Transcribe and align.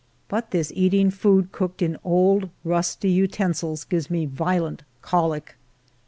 But 0.29 0.49
this 0.49 0.71
eating 0.75 1.11
food 1.11 1.51
cooked 1.51 1.79
in 1.83 1.95
old 2.03 2.49
rusty 2.63 3.11
uten 3.11 3.53
sil's 3.53 3.83
gives 3.83 4.09
me 4.09 4.25
violent 4.25 4.81
colic. 5.03 5.57